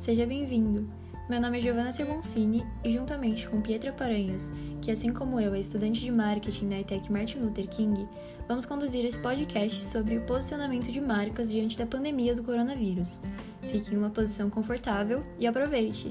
seja 0.00 0.24
bem-vindo. 0.24 0.90
Meu 1.28 1.38
nome 1.38 1.58
é 1.58 1.60
Giovanna 1.60 1.92
Serboncini 1.92 2.66
e, 2.82 2.90
juntamente 2.90 3.46
com 3.46 3.60
Pietra 3.60 3.92
Paranhos, 3.92 4.50
que 4.80 4.90
assim 4.90 5.12
como 5.12 5.38
eu 5.38 5.54
é 5.54 5.60
estudante 5.60 6.00
de 6.00 6.10
marketing 6.10 6.68
na 6.68 6.80
ETEC 6.80 7.12
Martin 7.12 7.40
Luther 7.40 7.68
King, 7.68 8.08
vamos 8.48 8.64
conduzir 8.64 9.04
esse 9.04 9.18
podcast 9.18 9.84
sobre 9.84 10.16
o 10.16 10.24
posicionamento 10.24 10.90
de 10.90 11.02
marcas 11.02 11.50
diante 11.50 11.76
da 11.76 11.84
pandemia 11.84 12.34
do 12.34 12.42
coronavírus. 12.42 13.20
Fique 13.70 13.94
em 13.94 13.98
uma 13.98 14.08
posição 14.08 14.48
confortável 14.48 15.22
e 15.38 15.46
aproveite! 15.46 16.10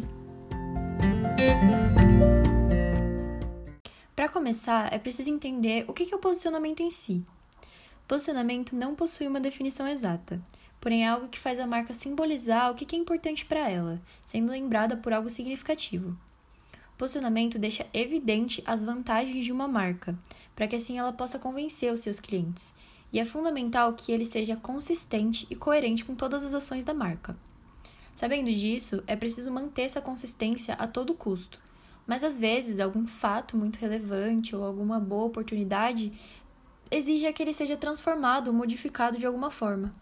Para 4.15 4.29
começar, 4.29 4.93
é 4.93 4.99
preciso 4.99 5.31
entender 5.31 5.85
o 5.87 5.93
que 5.93 6.13
é 6.13 6.15
o 6.15 6.19
posicionamento 6.19 6.81
em 6.81 6.91
si. 6.91 7.25
Posicionamento 8.07 8.75
não 8.75 8.93
possui 8.93 9.27
uma 9.27 9.39
definição 9.39 9.87
exata, 9.87 10.39
porém 10.79 11.06
é 11.06 11.10
algo 11.10 11.28
que 11.28 11.39
faz 11.39 11.60
a 11.60 11.68
marca 11.68 11.93
simbolizar 11.93 12.71
o 12.71 12.75
que 12.75 12.96
é 12.96 13.00
importante 13.00 13.46
para 13.46 13.70
ela, 13.70 14.01
sendo 14.24 14.51
lembrada 14.51 14.96
por 14.97 15.14
algo 15.14 15.29
significativo. 15.29 16.18
Posicionamento 16.97 17.57
deixa 17.57 17.87
evidente 17.93 18.61
as 18.65 18.84
vantagens 18.84 19.46
de 19.46 19.51
uma 19.51 19.68
marca, 19.68 20.18
para 20.56 20.68
que 20.68 20.75
assim 20.75 21.00
ela 21.00 21.14
possa 21.14 21.39
convencer 21.39 21.93
os 21.93 22.01
seus 22.01 22.20
clientes, 22.20 22.73
e 23.11 23.20
é 23.20 23.25
fundamental 23.25 23.93
que 23.93 24.11
ele 24.11 24.25
seja 24.25 24.56
consistente 24.56 25.47
e 25.50 25.56
coerente 25.56 26.06
com 26.06 26.14
todas 26.14 26.43
as 26.43 26.54
ações 26.54 26.84
da 26.84 26.93
marca. 26.93 27.37
Sabendo 28.14 28.51
disso, 28.51 29.01
é 29.07 29.15
preciso 29.15 29.50
manter 29.51 29.84
essa 29.84 30.01
consistência 30.01 30.73
a 30.73 30.86
todo 30.86 31.14
custo, 31.14 31.59
mas 32.06 32.23
às 32.23 32.38
vezes 32.38 32.80
algum 32.80 33.08
fato 33.08 33.56
muito 33.56 33.78
relevante 33.78 34.56
ou 34.56 34.64
alguma 34.64 35.00
boa 35.00 35.25
oportunidade 35.25 36.11
exige 36.92 37.31
que 37.31 37.42
ele 37.42 37.53
seja 37.53 37.78
transformado 37.78 38.48
ou 38.48 38.53
modificado 38.53 39.17
de 39.17 39.25
alguma 39.25 39.50
forma. 39.50 39.95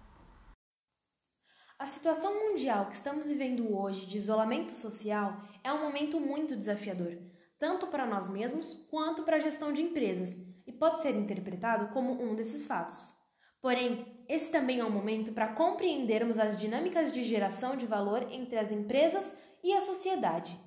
A 1.79 1.85
situação 1.85 2.49
mundial 2.49 2.87
que 2.87 2.95
estamos 2.95 3.27
vivendo 3.27 3.75
hoje 3.75 4.05
de 4.05 4.17
isolamento 4.17 4.75
social 4.75 5.41
é 5.63 5.71
um 5.71 5.83
momento 5.83 6.19
muito 6.19 6.55
desafiador, 6.55 7.17
tanto 7.59 7.87
para 7.87 8.05
nós 8.05 8.29
mesmos 8.29 8.73
quanto 8.89 9.23
para 9.23 9.37
a 9.37 9.39
gestão 9.39 9.71
de 9.71 9.81
empresas, 9.81 10.37
e 10.65 10.71
pode 10.71 11.01
ser 11.01 11.15
interpretado 11.15 11.93
como 11.93 12.21
um 12.21 12.35
desses 12.35 12.65
fatos. 12.67 13.15
Porém, 13.61 14.23
esse 14.27 14.51
também 14.51 14.79
é 14.79 14.85
um 14.85 14.89
momento 14.89 15.31
para 15.31 15.53
compreendermos 15.53 16.39
as 16.39 16.57
dinâmicas 16.57 17.11
de 17.11 17.23
geração 17.23 17.75
de 17.75 17.85
valor 17.85 18.27
entre 18.31 18.57
as 18.57 18.71
empresas 18.71 19.37
e 19.63 19.73
a 19.73 19.81
sociedade 19.81 20.59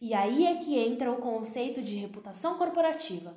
e 0.00 0.14
aí 0.14 0.46
é 0.46 0.56
que 0.56 0.78
entra 0.78 1.12
o 1.12 1.20
conceito 1.20 1.82
de 1.82 1.96
reputação 1.96 2.56
corporativa. 2.56 3.36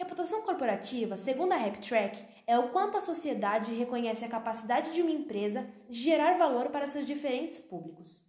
Reputação 0.00 0.40
corporativa, 0.40 1.14
segundo 1.18 1.52
a 1.52 1.56
RepTrack, 1.56 2.24
é 2.46 2.58
o 2.58 2.70
quanto 2.70 2.96
a 2.96 3.02
sociedade 3.02 3.74
reconhece 3.74 4.24
a 4.24 4.30
capacidade 4.30 4.94
de 4.94 5.02
uma 5.02 5.10
empresa 5.10 5.68
de 5.90 6.00
gerar 6.00 6.38
valor 6.38 6.70
para 6.70 6.88
seus 6.88 7.06
diferentes 7.06 7.58
públicos. 7.58 8.26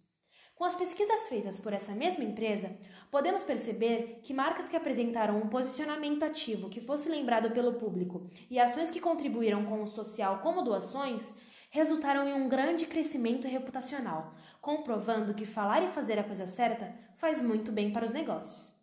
Com 0.54 0.64
as 0.64 0.74
pesquisas 0.74 1.28
feitas 1.28 1.58
por 1.58 1.72
essa 1.72 1.94
mesma 1.94 2.24
empresa, 2.24 2.76
podemos 3.10 3.42
perceber 3.42 4.20
que 4.22 4.34
marcas 4.34 4.68
que 4.68 4.76
apresentaram 4.76 5.38
um 5.38 5.48
posicionamento 5.48 6.22
ativo 6.24 6.68
que 6.68 6.78
fosse 6.78 7.08
lembrado 7.08 7.50
pelo 7.52 7.78
público 7.78 8.26
e 8.50 8.60
ações 8.60 8.90
que 8.90 9.00
contribuíram 9.00 9.64
com 9.64 9.82
o 9.82 9.88
social, 9.88 10.40
como 10.40 10.60
doações, 10.60 11.34
resultaram 11.70 12.28
em 12.28 12.34
um 12.34 12.50
grande 12.50 12.84
crescimento 12.84 13.48
reputacional, 13.48 14.34
comprovando 14.60 15.32
que 15.32 15.46
falar 15.46 15.82
e 15.82 15.88
fazer 15.88 16.18
a 16.18 16.24
coisa 16.24 16.46
certa 16.46 16.94
faz 17.14 17.40
muito 17.40 17.72
bem 17.72 17.90
para 17.90 18.04
os 18.04 18.12
negócios. 18.12 18.81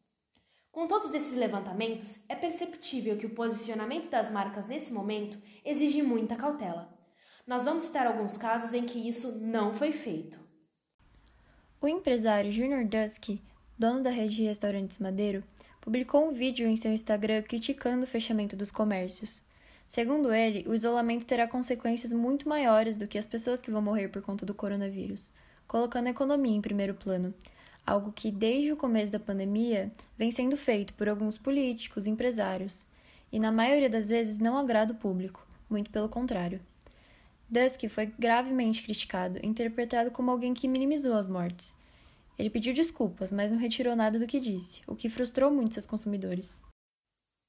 Com 0.72 0.88
todos 0.88 1.14
esses 1.14 1.36
levantamentos, 1.36 2.20
é 2.30 2.36
perceptível 2.36 3.18
que 3.18 3.26
o 3.26 3.34
posicionamento 3.34 4.10
das 4.10 4.30
marcas 4.30 4.68
nesse 4.68 4.94
momento 4.94 5.38
exige 5.66 6.02
muita 6.04 6.36
cautela. 6.36 6.96
Nós 7.46 7.66
vamos 7.66 7.84
citar 7.84 8.06
alguns 8.06 8.38
casos 8.38 8.74
em 8.74 8.86
que 8.86 9.08
isso 9.08 9.40
não 9.40 9.74
foi 9.74 9.92
feito. 9.92 10.40
O 11.82 11.88
empresário 11.88 12.52
Junior 12.52 12.86
Dusky, 12.86 13.42
dono 13.78 14.04
da 14.04 14.12
rede 14.12 14.36
de 14.36 14.44
restaurantes 14.44 15.00
Madeiro, 15.00 15.44
publicou 15.82 16.28
um 16.28 16.34
vídeo 16.34 16.68
em 16.68 16.78
seu 16.78 16.92
Instagram 16.92 17.42
criticando 17.42 18.04
o 18.04 18.08
fechamento 18.08 18.56
dos 18.56 18.70
comércios. 18.70 19.44
Segundo 19.88 20.32
ele, 20.32 20.64
o 20.68 20.76
isolamento 20.76 21.26
terá 21.26 21.48
consequências 21.48 22.14
muito 22.14 22.48
maiores 22.48 22.96
do 22.96 23.08
que 23.08 23.18
as 23.18 23.26
pessoas 23.26 23.60
que 23.60 23.72
vão 23.72 23.82
morrer 23.82 24.10
por 24.10 24.22
conta 24.22 24.46
do 24.46 24.54
coronavírus, 24.54 25.34
colocando 25.68 26.06
a 26.06 26.12
economia 26.12 26.56
em 26.56 26.62
primeiro 26.62 26.94
plano, 26.94 27.34
algo 27.90 28.12
que 28.12 28.32
desde 28.32 28.72
o 28.72 28.78
começo 28.78 29.12
da 29.12 29.20
pandemia 29.20 29.92
vem 30.18 30.30
sendo 30.30 30.56
feito 30.56 30.94
por 30.94 31.10
alguns 31.10 31.38
políticos, 31.38 32.06
empresários, 32.06 32.86
e 33.32 33.40
na 33.40 33.52
maioria 33.52 33.90
das 33.90 34.10
vezes 34.10 34.38
não 34.38 34.58
agrada 34.58 34.94
o 34.94 34.98
público, 34.98 35.46
muito 35.70 35.90
pelo 35.90 36.08
contrário. 36.08 36.62
Dusky 37.50 37.90
foi 37.90 38.06
gravemente 38.06 38.84
criticado, 38.84 39.40
interpretado 39.44 40.12
como 40.12 40.30
alguém 40.30 40.54
que 40.54 40.68
minimizou 40.68 41.16
as 41.16 41.28
mortes. 41.28 41.76
Ele 42.38 42.50
pediu 42.50 42.74
desculpas, 42.74 43.32
mas 43.34 43.52
não 43.52 43.58
retirou 43.58 43.96
nada 43.96 44.20
do 44.20 44.28
que 44.28 44.40
disse, 44.40 44.82
o 44.86 44.96
que 44.96 45.10
frustrou 45.10 45.52
muito 45.52 45.74
seus 45.74 45.88
consumidores. 45.88 46.62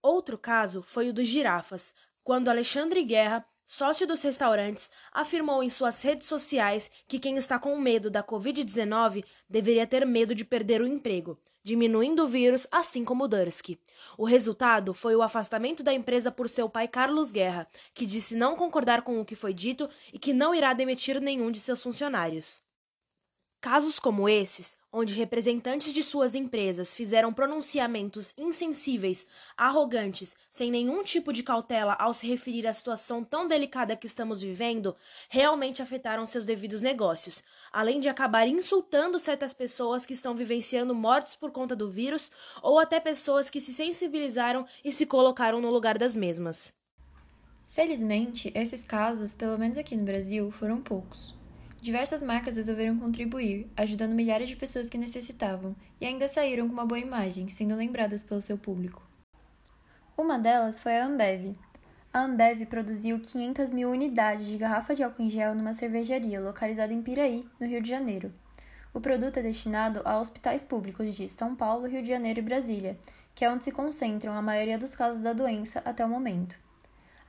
Outro 0.02 0.38
caso 0.38 0.82
foi 0.82 1.10
o 1.10 1.12
dos 1.12 1.28
girafas, 1.28 1.94
quando 2.24 2.48
Alexandre 2.48 3.04
Guerra, 3.04 3.44
sócio 3.70 4.04
dos 4.04 4.20
restaurantes, 4.20 4.90
afirmou 5.12 5.62
em 5.62 5.70
suas 5.70 6.02
redes 6.02 6.26
sociais 6.26 6.90
que 7.06 7.20
quem 7.20 7.36
está 7.36 7.56
com 7.56 7.78
medo 7.78 8.10
da 8.10 8.20
Covid-19 8.20 9.24
deveria 9.48 9.86
ter 9.86 10.04
medo 10.04 10.34
de 10.34 10.44
perder 10.44 10.80
o 10.80 10.86
emprego, 10.88 11.38
diminuindo 11.62 12.24
o 12.24 12.28
vírus, 12.28 12.66
assim 12.72 13.04
como 13.04 13.28
Dursky. 13.28 13.78
O 14.18 14.24
resultado 14.24 14.92
foi 14.92 15.14
o 15.14 15.22
afastamento 15.22 15.84
da 15.84 15.94
empresa 15.94 16.32
por 16.32 16.48
seu 16.48 16.68
pai 16.68 16.88
Carlos 16.88 17.30
Guerra, 17.30 17.68
que 17.94 18.04
disse 18.04 18.34
não 18.34 18.56
concordar 18.56 19.02
com 19.02 19.20
o 19.20 19.24
que 19.24 19.36
foi 19.36 19.54
dito 19.54 19.88
e 20.12 20.18
que 20.18 20.32
não 20.32 20.52
irá 20.52 20.72
demitir 20.72 21.20
nenhum 21.20 21.52
de 21.52 21.60
seus 21.60 21.80
funcionários. 21.80 22.60
Casos 23.60 23.98
como 23.98 24.26
esses, 24.26 24.78
onde 24.90 25.12
representantes 25.12 25.92
de 25.92 26.02
suas 26.02 26.34
empresas 26.34 26.94
fizeram 26.94 27.30
pronunciamentos 27.30 28.32
insensíveis, 28.38 29.26
arrogantes, 29.54 30.34
sem 30.50 30.70
nenhum 30.70 31.04
tipo 31.04 31.30
de 31.30 31.42
cautela 31.42 31.92
ao 31.98 32.14
se 32.14 32.26
referir 32.26 32.66
à 32.66 32.72
situação 32.72 33.22
tão 33.22 33.46
delicada 33.46 33.94
que 33.94 34.06
estamos 34.06 34.40
vivendo, 34.40 34.96
realmente 35.28 35.82
afetaram 35.82 36.24
seus 36.24 36.46
devidos 36.46 36.80
negócios, 36.80 37.42
além 37.70 38.00
de 38.00 38.08
acabar 38.08 38.48
insultando 38.48 39.20
certas 39.20 39.52
pessoas 39.52 40.06
que 40.06 40.14
estão 40.14 40.34
vivenciando 40.34 40.94
mortes 40.94 41.36
por 41.36 41.50
conta 41.50 41.76
do 41.76 41.90
vírus 41.90 42.32
ou 42.62 42.78
até 42.78 42.98
pessoas 42.98 43.50
que 43.50 43.60
se 43.60 43.74
sensibilizaram 43.74 44.66
e 44.82 44.90
se 44.90 45.04
colocaram 45.04 45.60
no 45.60 45.70
lugar 45.70 45.98
das 45.98 46.14
mesmas. 46.14 46.72
Felizmente, 47.68 48.50
esses 48.54 48.82
casos, 48.82 49.34
pelo 49.34 49.58
menos 49.58 49.76
aqui 49.76 49.94
no 49.94 50.04
Brasil, 50.04 50.50
foram 50.50 50.80
poucos. 50.80 51.38
Diversas 51.82 52.22
marcas 52.22 52.56
resolveram 52.56 52.98
contribuir, 52.98 53.66
ajudando 53.74 54.14
milhares 54.14 54.50
de 54.50 54.54
pessoas 54.54 54.90
que 54.90 54.98
necessitavam, 54.98 55.74
e 55.98 56.04
ainda 56.04 56.28
saíram 56.28 56.66
com 56.66 56.74
uma 56.74 56.84
boa 56.84 56.98
imagem, 56.98 57.48
sendo 57.48 57.74
lembradas 57.74 58.22
pelo 58.22 58.42
seu 58.42 58.58
público. 58.58 59.02
Uma 60.14 60.38
delas 60.38 60.82
foi 60.82 60.98
a 60.98 61.06
Ambev. 61.06 61.54
A 62.12 62.20
Ambev 62.20 62.66
produziu 62.66 63.18
500 63.18 63.72
mil 63.72 63.90
unidades 63.90 64.44
de 64.44 64.58
garrafa 64.58 64.94
de 64.94 65.02
álcool 65.02 65.22
em 65.22 65.30
gel 65.30 65.54
numa 65.54 65.72
cervejaria 65.72 66.38
localizada 66.38 66.92
em 66.92 67.00
Piraí, 67.00 67.48
no 67.58 67.66
Rio 67.66 67.80
de 67.80 67.88
Janeiro. 67.88 68.30
O 68.92 69.00
produto 69.00 69.38
é 69.38 69.42
destinado 69.42 70.02
a 70.04 70.20
hospitais 70.20 70.62
públicos 70.62 71.14
de 71.14 71.30
São 71.30 71.56
Paulo, 71.56 71.88
Rio 71.88 72.02
de 72.02 72.08
Janeiro 72.10 72.40
e 72.40 72.42
Brasília, 72.42 72.98
que 73.34 73.42
é 73.42 73.50
onde 73.50 73.64
se 73.64 73.72
concentram 73.72 74.34
a 74.34 74.42
maioria 74.42 74.76
dos 74.76 74.94
casos 74.94 75.22
da 75.22 75.32
doença 75.32 75.80
até 75.86 76.04
o 76.04 76.08
momento. 76.10 76.58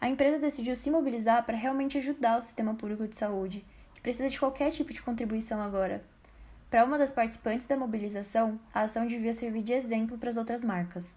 A 0.02 0.10
empresa 0.10 0.40
decidiu 0.40 0.76
se 0.76 0.92
mobilizar 0.92 1.46
para 1.46 1.56
realmente 1.56 1.98
ajudar 1.98 2.38
o 2.38 2.42
sistema 2.42 2.74
público 2.74 3.08
de 3.08 3.16
saúde 3.16 3.64
que 4.02 4.10
precisa 4.10 4.28
de 4.28 4.40
qualquer 4.40 4.72
tipo 4.72 4.92
de 4.92 5.00
contribuição 5.00 5.62
agora. 5.62 6.04
Para 6.72 6.84
uma 6.84 6.98
das 6.98 7.12
participantes 7.12 7.68
da 7.68 7.78
mobilização, 7.78 8.60
a 8.74 8.82
ação 8.82 9.06
devia 9.06 9.32
servir 9.32 9.62
de 9.62 9.74
exemplo 9.74 10.18
para 10.18 10.32
as 10.32 10.38
outras 10.38 10.64
marcas. 10.64 11.16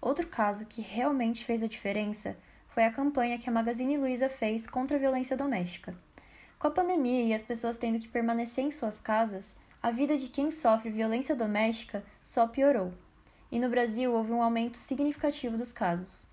Outro 0.00 0.24
caso 0.28 0.64
que 0.64 0.80
realmente 0.80 1.44
fez 1.44 1.60
a 1.60 1.66
diferença 1.66 2.36
foi 2.68 2.84
a 2.84 2.92
campanha 2.92 3.36
que 3.36 3.48
a 3.48 3.52
Magazine 3.52 3.96
Luiza 3.96 4.28
fez 4.28 4.64
contra 4.64 4.96
a 4.96 5.00
violência 5.00 5.36
doméstica. 5.36 5.92
Com 6.56 6.68
a 6.68 6.70
pandemia 6.70 7.24
e 7.24 7.34
as 7.34 7.42
pessoas 7.42 7.76
tendo 7.76 7.98
que 7.98 8.06
permanecer 8.06 8.64
em 8.64 8.70
suas 8.70 9.00
casas, 9.00 9.56
a 9.82 9.90
vida 9.90 10.16
de 10.16 10.28
quem 10.28 10.52
sofre 10.52 10.90
violência 10.90 11.34
doméstica 11.34 12.04
só 12.22 12.46
piorou. 12.46 12.92
E 13.50 13.58
no 13.58 13.68
Brasil 13.68 14.12
houve 14.12 14.30
um 14.30 14.40
aumento 14.40 14.76
significativo 14.76 15.58
dos 15.58 15.72
casos. 15.72 16.28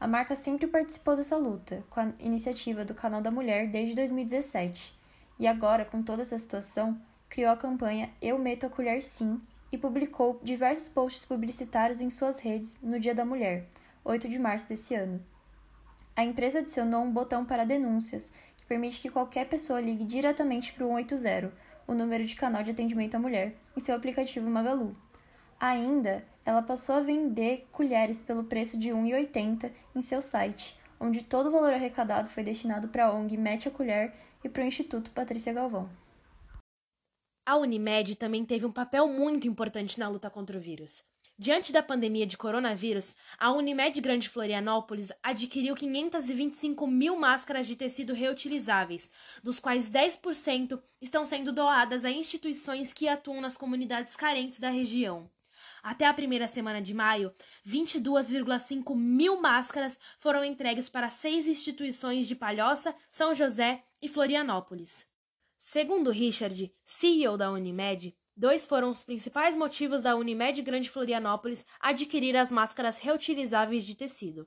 A 0.00 0.08
marca 0.08 0.34
sempre 0.34 0.66
participou 0.66 1.14
dessa 1.14 1.36
luta, 1.36 1.84
com 1.90 2.00
a 2.00 2.12
iniciativa 2.20 2.86
do 2.86 2.94
Canal 2.94 3.20
da 3.20 3.30
Mulher 3.30 3.68
desde 3.68 3.94
2017, 3.94 4.96
e 5.38 5.46
agora, 5.46 5.84
com 5.84 6.02
toda 6.02 6.22
essa 6.22 6.38
situação, 6.38 7.00
criou 7.28 7.50
a 7.50 7.56
campanha 7.56 8.10
Eu 8.20 8.38
Meto 8.38 8.66
a 8.66 8.70
Colher 8.70 9.02
Sim 9.02 9.40
e 9.70 9.76
publicou 9.76 10.40
diversos 10.42 10.88
posts 10.88 11.24
publicitários 11.24 12.00
em 12.00 12.08
suas 12.08 12.40
redes 12.40 12.80
no 12.82 12.98
Dia 12.98 13.14
da 13.14 13.24
Mulher, 13.24 13.66
8 14.04 14.28
de 14.28 14.38
março 14.38 14.68
desse 14.68 14.94
ano. 14.94 15.22
A 16.14 16.24
empresa 16.24 16.60
adicionou 16.60 17.02
um 17.02 17.12
botão 17.12 17.44
para 17.44 17.66
denúncias, 17.66 18.32
que 18.56 18.64
permite 18.64 19.00
que 19.00 19.10
qualquer 19.10 19.46
pessoa 19.46 19.80
ligue 19.80 20.04
diretamente 20.04 20.72
para 20.72 20.86
o 20.86 20.88
180, 20.88 21.52
o 21.86 21.94
número 21.94 22.24
de 22.24 22.34
canal 22.34 22.62
de 22.62 22.70
atendimento 22.70 23.16
à 23.16 23.18
mulher, 23.18 23.54
em 23.76 23.80
seu 23.80 23.94
aplicativo 23.94 24.48
Magalu. 24.48 24.94
Ainda, 25.60 26.24
ela 26.44 26.62
passou 26.62 26.94
a 26.94 27.00
vender 27.00 27.66
colheres 27.70 28.20
pelo 28.20 28.44
preço 28.44 28.78
de 28.78 28.90
R$ 28.90 28.94
1,80 28.94 29.70
em 29.94 30.00
seu 30.00 30.22
site, 30.22 30.76
onde 31.00 31.22
todo 31.22 31.48
o 31.48 31.52
valor 31.52 31.72
arrecadado 31.72 32.28
foi 32.28 32.42
destinado 32.42 32.88
para 32.88 33.06
a 33.06 33.12
ONG 33.12 33.36
Mete 33.36 33.68
a 33.68 33.70
Colher 33.70 34.12
e 34.42 34.48
para 34.48 34.62
o 34.62 34.66
Instituto 34.66 35.10
Patrícia 35.10 35.52
Galvão. 35.52 35.88
A 37.44 37.56
Unimed 37.56 38.16
também 38.16 38.44
teve 38.44 38.66
um 38.66 38.72
papel 38.72 39.06
muito 39.06 39.46
importante 39.46 40.00
na 40.00 40.08
luta 40.08 40.28
contra 40.28 40.58
o 40.58 40.60
vírus. 40.60 41.04
Diante 41.38 41.70
da 41.70 41.82
pandemia 41.82 42.26
de 42.26 42.36
coronavírus, 42.36 43.14
a 43.38 43.52
Unimed 43.52 44.00
Grande 44.00 44.28
Florianópolis 44.28 45.12
adquiriu 45.22 45.74
525 45.74 46.86
mil 46.86 47.14
máscaras 47.14 47.66
de 47.66 47.76
tecido 47.76 48.14
reutilizáveis, 48.14 49.10
dos 49.44 49.60
quais 49.60 49.90
10% 49.90 50.82
estão 51.00 51.26
sendo 51.26 51.52
doadas 51.52 52.06
a 52.06 52.10
instituições 52.10 52.94
que 52.94 53.06
atuam 53.06 53.40
nas 53.42 53.56
comunidades 53.56 54.16
carentes 54.16 54.58
da 54.58 54.70
região. 54.70 55.30
Até 55.86 56.04
a 56.04 56.12
primeira 56.12 56.48
semana 56.48 56.82
de 56.82 56.92
maio, 56.92 57.32
22,5 57.64 58.92
mil 58.96 59.40
máscaras 59.40 59.96
foram 60.18 60.44
entregues 60.44 60.88
para 60.88 61.08
seis 61.08 61.46
instituições 61.46 62.26
de 62.26 62.34
Palhoça, 62.34 62.92
São 63.08 63.32
José 63.32 63.84
e 64.02 64.08
Florianópolis. 64.08 65.06
Segundo 65.56 66.10
Richard, 66.10 66.74
CEO 66.84 67.36
da 67.36 67.52
Unimed, 67.52 68.16
Dois 68.36 68.66
foram 68.66 68.90
os 68.90 69.04
principais 69.04 69.56
motivos 69.56 70.02
da 70.02 70.16
Unimed 70.16 70.60
Grande 70.60 70.90
Florianópolis 70.90 71.64
adquirir 71.78 72.36
as 72.36 72.50
máscaras 72.50 72.98
reutilizáveis 72.98 73.86
de 73.86 73.94
tecido. 73.94 74.46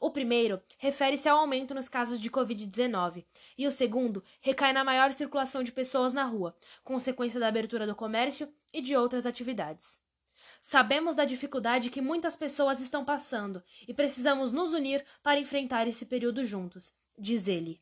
O 0.00 0.12
primeiro 0.12 0.62
refere-se 0.78 1.28
ao 1.28 1.40
aumento 1.40 1.74
nos 1.74 1.88
casos 1.88 2.20
de 2.20 2.30
Covid-19, 2.30 3.26
e 3.58 3.66
o 3.66 3.72
segundo 3.72 4.22
recai 4.40 4.72
na 4.72 4.84
maior 4.84 5.12
circulação 5.12 5.64
de 5.64 5.72
pessoas 5.72 6.14
na 6.14 6.22
rua, 6.22 6.56
consequência 6.84 7.40
da 7.40 7.48
abertura 7.48 7.88
do 7.88 7.94
comércio 7.96 8.48
e 8.72 8.80
de 8.80 8.96
outras 8.96 9.26
atividades. 9.26 10.05
Sabemos 10.68 11.14
da 11.14 11.24
dificuldade 11.24 11.90
que 11.90 12.00
muitas 12.00 12.34
pessoas 12.34 12.80
estão 12.80 13.04
passando 13.04 13.62
e 13.86 13.94
precisamos 13.94 14.50
nos 14.50 14.72
unir 14.72 15.04
para 15.22 15.38
enfrentar 15.38 15.86
esse 15.86 16.04
período 16.06 16.44
juntos, 16.44 16.92
diz 17.16 17.46
ele. 17.46 17.80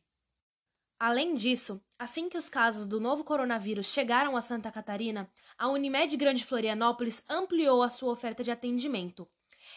Além 0.99 1.33
disso, 1.33 1.83
assim 1.97 2.29
que 2.29 2.37
os 2.37 2.47
casos 2.47 2.85
do 2.85 2.99
novo 2.99 3.23
coronavírus 3.23 3.87
chegaram 3.87 4.37
a 4.37 4.41
Santa 4.41 4.71
Catarina, 4.71 5.27
a 5.57 5.67
Unimed 5.67 6.15
Grande 6.15 6.45
Florianópolis 6.45 7.23
ampliou 7.27 7.81
a 7.81 7.89
sua 7.89 8.11
oferta 8.11 8.43
de 8.43 8.51
atendimento. 8.51 9.27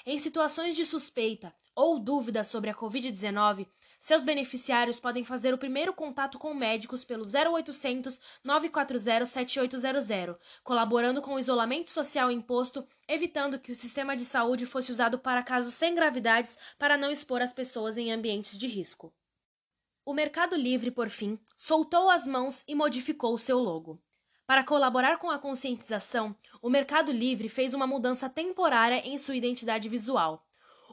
Em 0.04 0.18
situações 0.18 0.76
de 0.76 0.84
suspeita 0.84 1.54
ou 1.74 1.98
dúvida 1.98 2.42
sobre 2.44 2.70
a 2.70 2.74
Covid-19, 2.74 3.66
seus 4.00 4.22
beneficiários 4.22 5.00
podem 5.00 5.24
fazer 5.24 5.52
o 5.52 5.58
primeiro 5.58 5.92
contato 5.92 6.38
com 6.38 6.54
médicos 6.54 7.04
pelo 7.04 7.24
0800 7.24 8.20
940 8.44 9.26
7800, 9.26 10.36
colaborando 10.62 11.20
com 11.20 11.34
o 11.34 11.38
isolamento 11.38 11.90
social 11.90 12.30
imposto, 12.30 12.86
evitando 13.08 13.58
que 13.58 13.72
o 13.72 13.76
sistema 13.76 14.16
de 14.16 14.24
saúde 14.24 14.66
fosse 14.66 14.92
usado 14.92 15.18
para 15.18 15.42
casos 15.42 15.74
sem 15.74 15.94
gravidades 15.94 16.56
para 16.78 16.96
não 16.96 17.10
expor 17.10 17.42
as 17.42 17.52
pessoas 17.52 17.96
em 17.96 18.12
ambientes 18.12 18.56
de 18.56 18.66
risco. 18.66 19.12
O 20.04 20.14
Mercado 20.14 20.56
Livre, 20.56 20.90
por 20.90 21.10
fim, 21.10 21.38
soltou 21.56 22.08
as 22.08 22.26
mãos 22.26 22.64
e 22.66 22.74
modificou 22.74 23.36
seu 23.36 23.58
logo. 23.58 24.00
Para 24.48 24.64
colaborar 24.64 25.18
com 25.18 25.30
a 25.30 25.38
conscientização, 25.38 26.34
o 26.62 26.70
Mercado 26.70 27.12
Livre 27.12 27.50
fez 27.50 27.74
uma 27.74 27.86
mudança 27.86 28.30
temporária 28.30 29.06
em 29.06 29.18
sua 29.18 29.36
identidade 29.36 29.90
visual. 29.90 30.42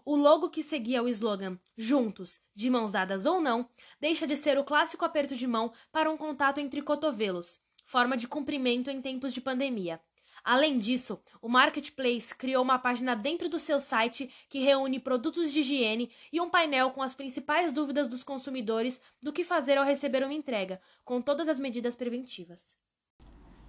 O 0.04 0.18
logo 0.18 0.50
que 0.50 0.62
seguia 0.62 1.02
o 1.02 1.08
slogan 1.08 1.58
Juntos, 1.78 2.42
de 2.54 2.70
mãos 2.70 2.92
dadas 2.92 3.26
ou 3.26 3.40
não, 3.40 3.70
deixa 3.98 4.28
de 4.28 4.36
ser 4.36 4.60
o 4.60 4.64
clássico 4.66 5.06
aperto 5.06 5.38
de 5.38 5.48
mão 5.48 5.72
para 5.90 6.12
um 6.12 6.18
contato 6.18 6.60
entre 6.60 6.82
cotovelos, 6.82 7.62
forma 7.86 8.18
de 8.18 8.28
cumprimento 8.28 8.92
em 8.92 9.02
tempos 9.02 9.34
de 9.34 9.40
pandemia. 9.40 10.02
Além 10.44 10.78
disso, 10.78 11.24
o 11.42 11.48
Marketplace 11.48 12.36
criou 12.36 12.62
uma 12.62 12.78
página 12.78 13.16
dentro 13.16 13.48
do 13.48 13.58
seu 13.58 13.80
site 13.80 14.30
que 14.50 14.60
reúne 14.60 15.00
produtos 15.00 15.54
de 15.54 15.62
higiene 15.62 16.12
e 16.30 16.42
um 16.42 16.50
painel 16.50 16.92
com 16.92 17.02
as 17.02 17.16
principais 17.16 17.72
dúvidas 17.72 18.10
dos 18.10 18.22
consumidores 18.22 19.00
do 19.24 19.32
que 19.32 19.46
fazer 19.46 19.78
ao 19.78 19.86
receber 19.86 20.26
uma 20.26 20.34
entrega, 20.34 20.82
com 21.06 21.22
todas 21.22 21.48
as 21.48 21.58
medidas 21.58 21.96
preventivas. 21.96 22.76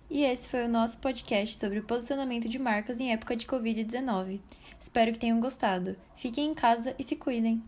E 0.08 0.22
esse 0.22 0.48
foi 0.48 0.64
o 0.64 0.68
nosso 0.68 0.98
podcast 0.98 1.56
sobre 1.56 1.80
o 1.80 1.84
posicionamento 1.84 2.48
de 2.48 2.58
marcas 2.58 3.00
em 3.00 3.12
época 3.12 3.34
de 3.34 3.46
Covid-19. 3.46 4.40
Espero 4.80 5.12
que 5.12 5.18
tenham 5.18 5.40
gostado. 5.40 5.96
Fiquem 6.14 6.50
em 6.50 6.54
casa 6.54 6.94
e 6.98 7.02
se 7.02 7.16
cuidem! 7.16 7.62